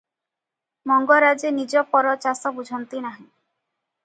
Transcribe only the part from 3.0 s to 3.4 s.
ନାହିଁ।